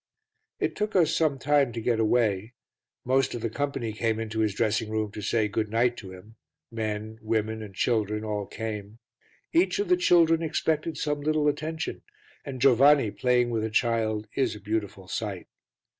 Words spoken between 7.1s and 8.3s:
women and children